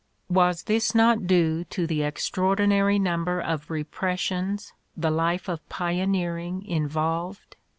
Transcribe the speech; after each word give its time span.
Was 0.31 0.63
this 0.63 0.95
not 0.95 1.27
due 1.27 1.63
to 1.65 1.85
the 1.85 2.01
extraordinary 2.01 2.97
number 2.97 3.39
of 3.39 3.69
re 3.69 3.83
pressions 3.83 4.71
the 4.97 5.11
life 5.11 5.47
of 5.47 5.69
pioneering 5.69 6.65
involved? 6.65 7.55